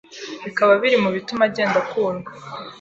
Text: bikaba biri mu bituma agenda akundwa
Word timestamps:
bikaba 0.45 0.73
biri 0.81 0.97
mu 1.03 1.09
bituma 1.15 1.43
agenda 1.49 1.77
akundwa 1.83 2.29